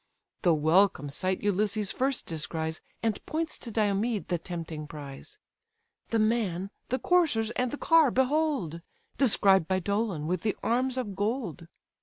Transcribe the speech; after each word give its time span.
The 0.41 0.55
welcome 0.55 1.09
sight 1.09 1.43
Ulysses 1.43 1.91
first 1.91 2.25
descries, 2.25 2.81
And 3.03 3.23
points 3.27 3.59
to 3.59 3.69
Diomed 3.69 4.29
the 4.29 4.39
tempting 4.39 4.87
prize. 4.87 5.37
"The 6.09 6.17
man, 6.17 6.71
the 6.89 6.97
coursers, 6.97 7.51
and 7.51 7.69
the 7.69 7.77
car 7.77 8.09
behold! 8.09 8.81
Described 9.19 9.67
by 9.67 9.77
Dolon, 9.77 10.25
with 10.25 10.41
the 10.41 10.55
arms 10.63 10.97
of 10.97 11.15
gold. 11.15 11.67